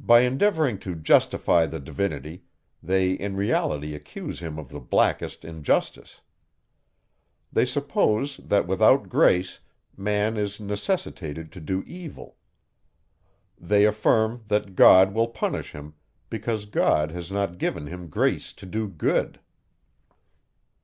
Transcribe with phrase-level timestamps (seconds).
[0.00, 2.42] By endeavouring to justify the Divinity,
[2.82, 6.20] they in reality accuse him of the blackest injustice.
[7.52, 9.60] They suppose, that without grace,
[9.96, 12.38] man is necessitated to do evil.
[13.56, 15.94] They affirm, that God will punish him,
[16.28, 19.38] because God has not given him grace to do good!